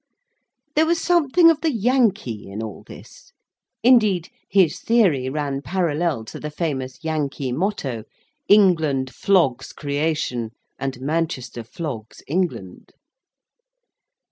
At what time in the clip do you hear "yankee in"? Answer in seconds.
1.71-2.63